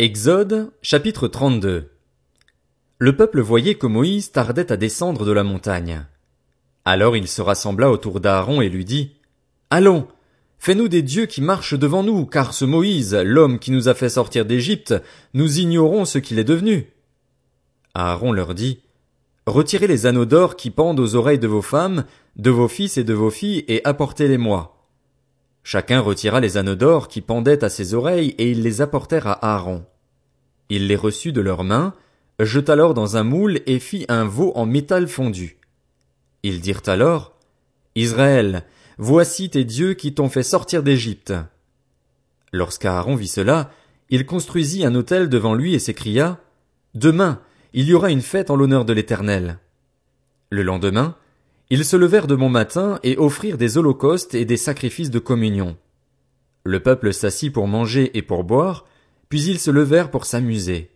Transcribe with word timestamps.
Exode, 0.00 0.70
chapitre 0.80 1.26
32 1.26 1.90
Le 2.98 3.16
peuple 3.16 3.40
voyait 3.40 3.74
que 3.74 3.88
Moïse 3.88 4.30
tardait 4.30 4.70
à 4.70 4.76
descendre 4.76 5.24
de 5.24 5.32
la 5.32 5.42
montagne. 5.42 6.06
Alors 6.84 7.16
il 7.16 7.26
se 7.26 7.42
rassembla 7.42 7.90
autour 7.90 8.20
d'Aaron 8.20 8.60
et 8.60 8.68
lui 8.68 8.84
dit, 8.84 9.16
Allons, 9.70 10.06
fais-nous 10.60 10.86
des 10.86 11.02
dieux 11.02 11.26
qui 11.26 11.42
marchent 11.42 11.76
devant 11.76 12.04
nous, 12.04 12.26
car 12.26 12.54
ce 12.54 12.64
Moïse, 12.64 13.12
l'homme 13.12 13.58
qui 13.58 13.72
nous 13.72 13.88
a 13.88 13.94
fait 13.94 14.08
sortir 14.08 14.44
d'Égypte, 14.44 14.94
nous 15.34 15.58
ignorons 15.58 16.04
ce 16.04 16.18
qu'il 16.18 16.38
est 16.38 16.44
devenu. 16.44 16.92
Aaron 17.94 18.30
leur 18.30 18.54
dit, 18.54 18.82
Retirez 19.46 19.88
les 19.88 20.06
anneaux 20.06 20.26
d'or 20.26 20.54
qui 20.54 20.70
pendent 20.70 21.00
aux 21.00 21.16
oreilles 21.16 21.40
de 21.40 21.48
vos 21.48 21.60
femmes, 21.60 22.04
de 22.36 22.50
vos 22.50 22.68
fils 22.68 22.98
et 22.98 23.04
de 23.04 23.14
vos 23.14 23.30
filles, 23.30 23.64
et 23.66 23.80
apportez-les-moi. 23.82 24.77
Chacun 25.70 26.00
retira 26.00 26.40
les 26.40 26.56
anneaux 26.56 26.76
d'or 26.76 27.08
qui 27.08 27.20
pendaient 27.20 27.62
à 27.62 27.68
ses 27.68 27.92
oreilles 27.92 28.34
et 28.38 28.50
ils 28.50 28.62
les 28.62 28.80
apportèrent 28.80 29.26
à 29.26 29.52
Aaron. 29.52 29.84
Il 30.70 30.86
les 30.86 30.96
reçut 30.96 31.30
de 31.30 31.42
leurs 31.42 31.62
mains, 31.62 31.92
jeta 32.40 32.72
alors 32.72 32.94
dans 32.94 33.18
un 33.18 33.22
moule 33.22 33.60
et 33.66 33.78
fit 33.78 34.06
un 34.08 34.24
veau 34.24 34.50
en 34.54 34.64
métal 34.64 35.08
fondu. 35.08 35.58
Ils 36.42 36.62
dirent 36.62 36.80
alors, 36.86 37.36
Israël, 37.96 38.64
voici 38.96 39.50
tes 39.50 39.64
dieux 39.66 39.92
qui 39.92 40.14
t'ont 40.14 40.30
fait 40.30 40.42
sortir 40.42 40.82
d'Égypte. 40.82 41.34
Lorsqu'Aaron 42.50 43.14
vit 43.14 43.28
cela, 43.28 43.70
il 44.08 44.24
construisit 44.24 44.86
un 44.86 44.94
autel 44.94 45.28
devant 45.28 45.52
lui 45.52 45.74
et 45.74 45.78
s'écria, 45.78 46.40
Demain, 46.94 47.42
il 47.74 47.84
y 47.84 47.92
aura 47.92 48.10
une 48.10 48.22
fête 48.22 48.50
en 48.50 48.56
l'honneur 48.56 48.86
de 48.86 48.94
l'Éternel. 48.94 49.58
Le 50.48 50.62
lendemain, 50.62 51.14
ils 51.70 51.84
se 51.84 51.96
levèrent 51.96 52.26
de 52.26 52.34
bon 52.34 52.48
matin 52.48 52.98
et 53.02 53.16
offrirent 53.16 53.58
des 53.58 53.76
holocaustes 53.76 54.34
et 54.34 54.44
des 54.44 54.56
sacrifices 54.56 55.10
de 55.10 55.18
communion. 55.18 55.76
Le 56.64 56.80
peuple 56.82 57.12
s'assit 57.12 57.52
pour 57.52 57.68
manger 57.68 58.16
et 58.16 58.22
pour 58.22 58.44
boire, 58.44 58.86
puis 59.28 59.42
ils 59.42 59.58
se 59.58 59.70
levèrent 59.70 60.10
pour 60.10 60.24
s'amuser. 60.24 60.90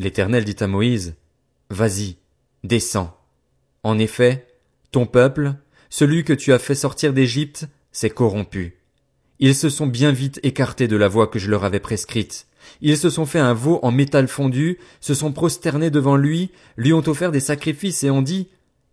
L'Éternel 0.00 0.44
dit 0.44 0.56
à 0.60 0.66
Moïse, 0.66 1.14
Vas-y, 1.70 2.16
descends. 2.64 3.16
En 3.82 3.98
effet, 3.98 4.46
ton 4.90 5.06
peuple, 5.06 5.54
celui 5.90 6.24
que 6.24 6.32
tu 6.32 6.52
as 6.52 6.58
fait 6.58 6.74
sortir 6.74 7.12
d'Égypte, 7.12 7.68
s'est 7.92 8.10
corrompu. 8.10 8.78
Ils 9.38 9.54
se 9.54 9.68
sont 9.68 9.86
bien 9.86 10.10
vite 10.10 10.40
écartés 10.42 10.88
de 10.88 10.96
la 10.96 11.08
voie 11.08 11.28
que 11.28 11.38
je 11.38 11.50
leur 11.50 11.64
avais 11.64 11.80
prescrite. 11.80 12.46
Ils 12.80 12.98
se 12.98 13.10
sont 13.10 13.26
fait 13.26 13.38
un 13.38 13.54
veau 13.54 13.78
en 13.82 13.92
métal 13.92 14.28
fondu, 14.28 14.78
se 15.00 15.14
sont 15.14 15.32
prosternés 15.32 15.90
devant 15.90 16.16
lui, 16.16 16.50
lui 16.76 16.92
ont 16.92 17.06
offert 17.06 17.30
des 17.30 17.40
sacrifices 17.40 18.02
et 18.02 18.10
ont 18.10 18.22
dit, 18.22 18.48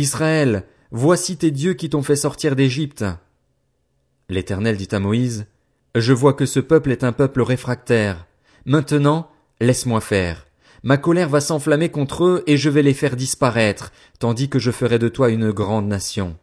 Israël, 0.00 0.64
voici 0.90 1.36
tes 1.36 1.50
dieux 1.50 1.74
qui 1.74 1.90
t'ont 1.90 2.02
fait 2.02 2.16
sortir 2.16 2.56
d'Égypte. 2.56 3.04
L'Éternel 4.30 4.76
dit 4.76 4.88
à 4.92 4.98
Moïse, 4.98 5.46
Je 5.94 6.12
vois 6.12 6.32
que 6.32 6.46
ce 6.46 6.58
peuple 6.58 6.90
est 6.90 7.04
un 7.04 7.12
peuple 7.12 7.42
réfractaire. 7.42 8.26
Maintenant, 8.64 9.30
laisse-moi 9.60 10.00
faire. 10.00 10.46
Ma 10.82 10.96
colère 10.96 11.28
va 11.28 11.42
s'enflammer 11.42 11.90
contre 11.90 12.24
eux 12.24 12.42
et 12.46 12.56
je 12.56 12.70
vais 12.70 12.82
les 12.82 12.94
faire 12.94 13.14
disparaître, 13.14 13.92
tandis 14.18 14.48
que 14.48 14.58
je 14.58 14.70
ferai 14.70 14.98
de 14.98 15.08
toi 15.08 15.28
une 15.28 15.50
grande 15.50 15.86
nation. 15.86 16.38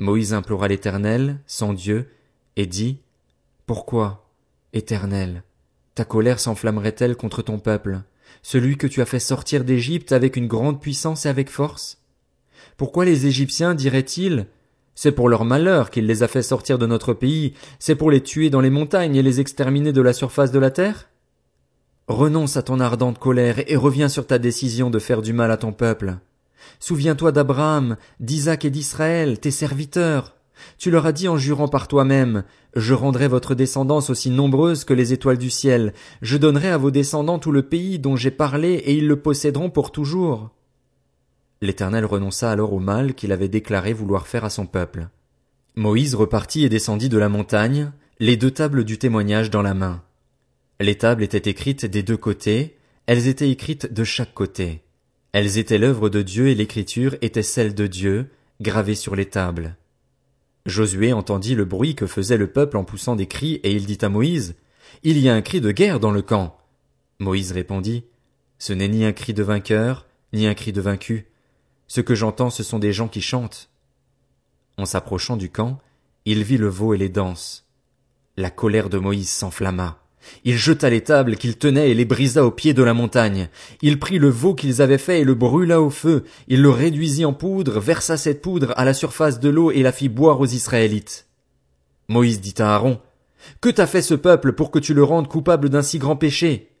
Moïse 0.00 0.34
implora 0.34 0.66
l'Éternel, 0.66 1.38
son 1.46 1.72
Dieu, 1.72 2.10
et 2.56 2.66
dit, 2.66 2.98
Pourquoi, 3.66 4.28
Éternel, 4.72 5.44
ta 5.94 6.04
colère 6.04 6.40
s'enflammerait-elle 6.40 7.16
contre 7.16 7.42
ton 7.42 7.60
peuple, 7.60 8.00
celui 8.42 8.76
que 8.76 8.88
tu 8.88 9.00
as 9.00 9.06
fait 9.06 9.20
sortir 9.20 9.64
d'Égypte 9.64 10.10
avec 10.10 10.36
une 10.36 10.48
grande 10.48 10.80
puissance 10.80 11.26
et 11.26 11.28
avec 11.28 11.48
force? 11.48 11.98
Pourquoi 12.76 13.04
les 13.04 13.26
Égyptiens 13.26 13.74
diraient-ils 13.74 14.46
C'est 14.94 15.12
pour 15.12 15.28
leur 15.28 15.44
malheur 15.44 15.90
qu'il 15.90 16.06
les 16.06 16.22
a 16.22 16.28
fait 16.28 16.42
sortir 16.42 16.78
de 16.78 16.86
notre 16.86 17.14
pays, 17.14 17.54
c'est 17.78 17.94
pour 17.94 18.10
les 18.10 18.22
tuer 18.22 18.50
dans 18.50 18.60
les 18.60 18.70
montagnes 18.70 19.16
et 19.16 19.22
les 19.22 19.40
exterminer 19.40 19.92
de 19.92 20.02
la 20.02 20.12
surface 20.12 20.52
de 20.52 20.58
la 20.58 20.70
terre? 20.70 21.08
Renonce 22.08 22.56
à 22.56 22.62
ton 22.62 22.78
ardente 22.78 23.18
colère 23.18 23.56
et 23.66 23.76
reviens 23.76 24.08
sur 24.08 24.26
ta 24.26 24.38
décision 24.38 24.90
de 24.90 24.98
faire 24.98 25.22
du 25.22 25.32
mal 25.32 25.50
à 25.50 25.56
ton 25.56 25.72
peuple. 25.72 26.18
Souviens-toi 26.78 27.32
d'Abraham, 27.32 27.96
d'Isaac 28.20 28.64
et 28.64 28.70
d'Israël, 28.70 29.40
tes 29.40 29.50
serviteurs. 29.50 30.36
Tu 30.78 30.90
leur 30.90 31.06
as 31.06 31.12
dit 31.12 31.28
en 31.28 31.36
jurant 31.36 31.68
par 31.68 31.88
toi-même, 31.88 32.44
Je 32.74 32.94
rendrai 32.94 33.28
votre 33.28 33.54
descendance 33.54 34.10
aussi 34.10 34.30
nombreuse 34.30 34.84
que 34.84 34.94
les 34.94 35.12
étoiles 35.12 35.38
du 35.38 35.50
ciel, 35.50 35.94
je 36.22 36.36
donnerai 36.36 36.68
à 36.68 36.78
vos 36.78 36.90
descendants 36.90 37.38
tout 37.38 37.52
le 37.52 37.62
pays 37.62 37.98
dont 37.98 38.16
j'ai 38.16 38.30
parlé 38.30 38.74
et 38.74 38.94
ils 38.94 39.08
le 39.08 39.20
posséderont 39.20 39.70
pour 39.70 39.92
toujours. 39.92 40.50
L'Éternel 41.62 42.04
renonça 42.04 42.50
alors 42.50 42.72
au 42.72 42.78
mal 42.78 43.14
qu'il 43.14 43.32
avait 43.32 43.48
déclaré 43.48 43.92
vouloir 43.92 44.26
faire 44.26 44.44
à 44.44 44.50
son 44.50 44.66
peuple. 44.66 45.08
Moïse 45.74 46.14
repartit 46.14 46.64
et 46.64 46.68
descendit 46.68 47.08
de 47.08 47.18
la 47.18 47.28
montagne, 47.28 47.92
les 48.18 48.36
deux 48.36 48.50
tables 48.50 48.84
du 48.84 48.98
témoignage 48.98 49.50
dans 49.50 49.62
la 49.62 49.74
main. 49.74 50.02
Les 50.80 50.96
tables 50.96 51.22
étaient 51.22 51.50
écrites 51.50 51.86
des 51.86 52.02
deux 52.02 52.16
côtés, 52.16 52.76
elles 53.06 53.28
étaient 53.28 53.50
écrites 53.50 53.92
de 53.92 54.04
chaque 54.04 54.34
côté. 54.34 54.82
Elles 55.32 55.58
étaient 55.58 55.78
l'œuvre 55.78 56.08
de 56.08 56.22
Dieu 56.22 56.48
et 56.48 56.54
l'écriture 56.54 57.16
était 57.20 57.42
celle 57.42 57.74
de 57.74 57.86
Dieu, 57.86 58.30
gravée 58.60 58.94
sur 58.94 59.16
les 59.16 59.26
tables. 59.26 59.76
Josué 60.66 61.12
entendit 61.12 61.54
le 61.54 61.64
bruit 61.64 61.94
que 61.94 62.06
faisait 62.06 62.38
le 62.38 62.48
peuple 62.48 62.76
en 62.76 62.84
poussant 62.84 63.16
des 63.16 63.26
cris 63.26 63.60
et 63.62 63.72
il 63.72 63.86
dit 63.86 63.98
à 64.02 64.08
Moïse, 64.08 64.56
Il 65.02 65.18
y 65.18 65.28
a 65.28 65.34
un 65.34 65.42
cri 65.42 65.60
de 65.60 65.72
guerre 65.72 66.00
dans 66.00 66.10
le 66.10 66.22
camp. 66.22 66.58
Moïse 67.18 67.52
répondit, 67.52 68.04
Ce 68.58 68.72
n'est 68.72 68.88
ni 68.88 69.04
un 69.04 69.12
cri 69.12 69.32
de 69.34 69.42
vainqueur, 69.42 70.06
ni 70.32 70.46
un 70.46 70.54
cri 70.54 70.72
de 70.72 70.80
vaincu, 70.80 71.26
ce 71.88 72.00
que 72.00 72.14
j'entends, 72.14 72.50
ce 72.50 72.62
sont 72.62 72.78
des 72.78 72.92
gens 72.92 73.08
qui 73.08 73.20
chantent. 73.22 73.70
En 74.76 74.86
s'approchant 74.86 75.36
du 75.36 75.50
camp, 75.50 75.78
il 76.24 76.42
vit 76.42 76.58
le 76.58 76.68
veau 76.68 76.94
et 76.94 76.98
les 76.98 77.08
danses. 77.08 77.66
La 78.36 78.50
colère 78.50 78.90
de 78.90 78.98
Moïse 78.98 79.30
s'enflamma. 79.30 79.98
Il 80.44 80.56
jeta 80.56 80.90
les 80.90 81.02
tables 81.02 81.36
qu'il 81.36 81.56
tenait 81.56 81.90
et 81.90 81.94
les 81.94 82.04
brisa 82.04 82.44
au 82.44 82.50
pied 82.50 82.74
de 82.74 82.82
la 82.82 82.94
montagne. 82.94 83.48
Il 83.80 83.98
prit 83.98 84.18
le 84.18 84.28
veau 84.28 84.54
qu'ils 84.54 84.82
avaient 84.82 84.98
fait 84.98 85.20
et 85.20 85.24
le 85.24 85.34
brûla 85.34 85.80
au 85.80 85.90
feu. 85.90 86.24
Il 86.48 86.62
le 86.62 86.70
réduisit 86.70 87.24
en 87.24 87.32
poudre, 87.32 87.78
versa 87.78 88.16
cette 88.16 88.42
poudre 88.42 88.74
à 88.76 88.84
la 88.84 88.94
surface 88.94 89.40
de 89.40 89.48
l'eau 89.48 89.70
et 89.70 89.82
la 89.82 89.92
fit 89.92 90.08
boire 90.08 90.40
aux 90.40 90.46
Israélites. 90.46 91.28
Moïse 92.08 92.40
dit 92.40 92.54
à 92.58 92.74
Aaron, 92.74 93.00
Que 93.60 93.68
t'a 93.68 93.86
fait 93.86 94.02
ce 94.02 94.14
peuple 94.14 94.52
pour 94.52 94.70
que 94.70 94.78
tu 94.78 94.94
le 94.94 95.04
rendes 95.04 95.28
coupable 95.28 95.68
d'un 95.68 95.82
si 95.82 95.98
grand 95.98 96.16
péché? 96.16 96.72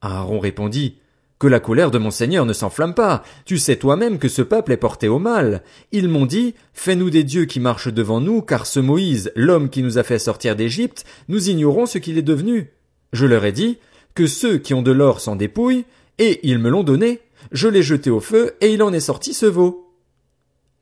Aaron 0.00 0.40
répondit, 0.40 0.98
que 1.42 1.48
la 1.48 1.58
colère 1.58 1.90
de 1.90 1.98
mon 1.98 2.12
Seigneur 2.12 2.46
ne 2.46 2.52
s'enflamme 2.52 2.94
pas. 2.94 3.24
Tu 3.46 3.58
sais 3.58 3.74
toi-même 3.74 4.20
que 4.20 4.28
ce 4.28 4.42
peuple 4.42 4.70
est 4.70 4.76
porté 4.76 5.08
au 5.08 5.18
mal. 5.18 5.64
Ils 5.90 6.08
m'ont 6.08 6.24
dit, 6.24 6.54
fais-nous 6.72 7.10
des 7.10 7.24
dieux 7.24 7.46
qui 7.46 7.58
marchent 7.58 7.92
devant 7.92 8.20
nous, 8.20 8.42
car 8.42 8.64
ce 8.64 8.78
Moïse, 8.78 9.32
l'homme 9.34 9.68
qui 9.68 9.82
nous 9.82 9.98
a 9.98 10.04
fait 10.04 10.20
sortir 10.20 10.54
d'Égypte, 10.54 11.04
nous 11.26 11.50
ignorons 11.50 11.86
ce 11.86 11.98
qu'il 11.98 12.16
est 12.16 12.22
devenu. 12.22 12.70
Je 13.12 13.26
leur 13.26 13.44
ai 13.44 13.50
dit, 13.50 13.78
que 14.14 14.28
ceux 14.28 14.58
qui 14.58 14.72
ont 14.72 14.82
de 14.82 14.92
l'or 14.92 15.18
s'en 15.18 15.34
dépouillent, 15.34 15.84
et 16.20 16.38
ils 16.48 16.60
me 16.60 16.70
l'ont 16.70 16.84
donné. 16.84 17.18
Je 17.50 17.66
l'ai 17.66 17.82
jeté 17.82 18.08
au 18.08 18.20
feu, 18.20 18.52
et 18.60 18.72
il 18.72 18.80
en 18.80 18.92
est 18.92 19.00
sorti 19.00 19.34
ce 19.34 19.46
veau. 19.46 19.92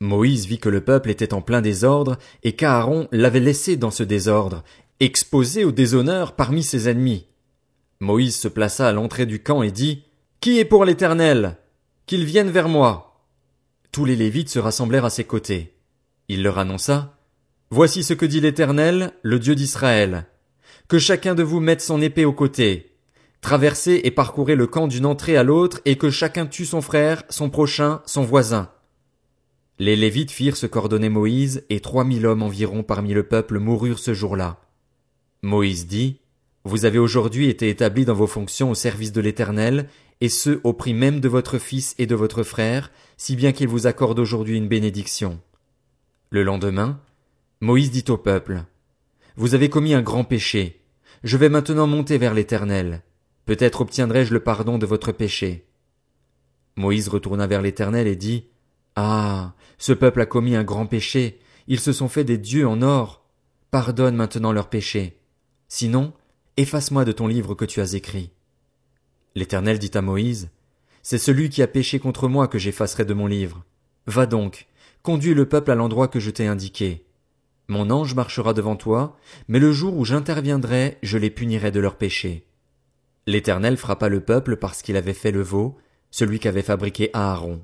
Moïse 0.00 0.44
vit 0.44 0.58
que 0.58 0.68
le 0.68 0.82
peuple 0.82 1.08
était 1.08 1.32
en 1.32 1.40
plein 1.40 1.62
désordre, 1.62 2.18
et 2.42 2.52
qu'Aaron 2.52 3.08
l'avait 3.12 3.40
laissé 3.40 3.78
dans 3.78 3.90
ce 3.90 4.02
désordre, 4.02 4.62
exposé 5.00 5.64
au 5.64 5.72
déshonneur 5.72 6.36
parmi 6.36 6.62
ses 6.62 6.90
ennemis. 6.90 7.28
Moïse 8.00 8.36
se 8.36 8.48
plaça 8.48 8.86
à 8.86 8.92
l'entrée 8.92 9.24
du 9.24 9.42
camp 9.42 9.62
et 9.62 9.70
dit, 9.70 10.04
qui 10.40 10.58
est 10.58 10.64
pour 10.64 10.86
l'Éternel? 10.86 11.58
Qu'il 12.06 12.24
vienne 12.24 12.50
vers 12.50 12.68
moi? 12.68 13.26
Tous 13.92 14.06
les 14.06 14.16
Lévites 14.16 14.48
se 14.48 14.58
rassemblèrent 14.58 15.04
à 15.04 15.10
ses 15.10 15.24
côtés. 15.24 15.74
Il 16.28 16.42
leur 16.42 16.58
annonça, 16.58 17.18
Voici 17.70 18.02
ce 18.02 18.14
que 18.14 18.24
dit 18.26 18.40
l'Éternel, 18.40 19.12
le 19.22 19.38
Dieu 19.38 19.54
d'Israël. 19.54 20.26
Que 20.88 20.98
chacun 20.98 21.34
de 21.34 21.42
vous 21.42 21.60
mette 21.60 21.82
son 21.82 22.00
épée 22.00 22.24
au 22.24 22.32
côté. 22.32 22.96
Traversez 23.42 24.00
et 24.02 24.10
parcourez 24.10 24.56
le 24.56 24.66
camp 24.66 24.88
d'une 24.88 25.06
entrée 25.06 25.36
à 25.36 25.44
l'autre 25.44 25.80
et 25.84 25.96
que 25.96 26.10
chacun 26.10 26.46
tue 26.46 26.64
son 26.64 26.80
frère, 26.80 27.22
son 27.28 27.50
prochain, 27.50 28.00
son 28.06 28.22
voisin. 28.22 28.70
Les 29.78 29.94
Lévites 29.94 30.32
firent 30.32 30.56
ce 30.56 30.66
qu'ordonnait 30.66 31.10
Moïse 31.10 31.64
et 31.68 31.80
trois 31.80 32.04
mille 32.04 32.26
hommes 32.26 32.42
environ 32.42 32.82
parmi 32.82 33.12
le 33.12 33.22
peuple 33.22 33.58
moururent 33.58 33.98
ce 33.98 34.14
jour-là. 34.14 34.58
Moïse 35.42 35.86
dit, 35.86 36.18
vous 36.64 36.86
avez 36.86 36.98
aujourd'hui 36.98 37.48
été 37.48 37.68
établis 37.68 38.04
dans 38.04 38.14
vos 38.14 38.26
fonctions 38.26 38.70
au 38.70 38.74
service 38.74 39.12
de 39.12 39.20
l'Éternel, 39.20 39.88
et 40.20 40.28
ce 40.28 40.60
au 40.64 40.72
prix 40.72 40.94
même 40.94 41.20
de 41.20 41.28
votre 41.28 41.58
fils 41.58 41.94
et 41.98 42.06
de 42.06 42.14
votre 42.14 42.42
frère, 42.42 42.90
si 43.16 43.36
bien 43.36 43.52
qu'il 43.52 43.68
vous 43.68 43.86
accorde 43.86 44.18
aujourd'hui 44.18 44.56
une 44.56 44.68
bénédiction. 44.68 45.40
Le 46.30 46.42
lendemain, 46.42 47.00
Moïse 47.60 47.90
dit 47.90 48.04
au 48.08 48.16
peuple, 48.16 48.64
Vous 49.36 49.54
avez 49.54 49.68
commis 49.68 49.94
un 49.94 50.02
grand 50.02 50.24
péché. 50.24 50.82
Je 51.24 51.36
vais 51.36 51.48
maintenant 51.48 51.86
monter 51.86 52.18
vers 52.18 52.34
l'Éternel. 52.34 53.02
Peut-être 53.46 53.80
obtiendrai-je 53.80 54.32
le 54.32 54.40
pardon 54.40 54.78
de 54.78 54.86
votre 54.86 55.12
péché. 55.12 55.66
Moïse 56.76 57.08
retourna 57.08 57.46
vers 57.46 57.62
l'Éternel 57.62 58.06
et 58.06 58.16
dit, 58.16 58.46
Ah, 58.96 59.54
ce 59.78 59.92
peuple 59.92 60.20
a 60.20 60.26
commis 60.26 60.54
un 60.54 60.64
grand 60.64 60.86
péché. 60.86 61.40
Ils 61.66 61.80
se 61.80 61.92
sont 61.92 62.08
fait 62.08 62.24
des 62.24 62.38
dieux 62.38 62.66
en 62.66 62.82
or. 62.82 63.26
Pardonne 63.70 64.16
maintenant 64.16 64.52
leur 64.52 64.68
péché. 64.68 65.20
Sinon, 65.68 66.12
Efface-moi 66.56 67.06
de 67.06 67.12
ton 67.12 67.26
livre 67.26 67.54
que 67.54 67.64
tu 67.64 67.80
as 67.80 67.94
écrit. 67.94 68.32
L'Éternel 69.34 69.78
dit 69.78 69.90
à 69.94 70.02
Moïse, 70.02 70.50
C'est 71.02 71.18
celui 71.18 71.50
qui 71.50 71.62
a 71.62 71.66
péché 71.66 71.98
contre 71.98 72.28
moi 72.28 72.48
que 72.48 72.58
j'effacerai 72.58 73.04
de 73.04 73.14
mon 73.14 73.26
livre. 73.26 73.64
Va 74.06 74.26
donc, 74.26 74.66
conduis 75.02 75.34
le 75.34 75.48
peuple 75.48 75.70
à 75.70 75.74
l'endroit 75.74 76.08
que 76.08 76.20
je 76.20 76.30
t'ai 76.30 76.46
indiqué. 76.46 77.04
Mon 77.68 77.90
ange 77.90 78.14
marchera 78.14 78.52
devant 78.52 78.76
toi, 78.76 79.16
mais 79.46 79.60
le 79.60 79.72
jour 79.72 79.96
où 79.96 80.04
j'interviendrai, 80.04 80.98
je 81.02 81.18
les 81.18 81.30
punirai 81.30 81.70
de 81.70 81.78
leur 81.78 81.96
péché. 81.96 82.44
L'Éternel 83.26 83.76
frappa 83.76 84.08
le 84.08 84.20
peuple 84.20 84.56
parce 84.56 84.82
qu'il 84.82 84.96
avait 84.96 85.14
fait 85.14 85.30
le 85.30 85.42
veau, 85.42 85.78
celui 86.10 86.40
qu'avait 86.40 86.62
fabriqué 86.62 87.10
Aaron. 87.12 87.62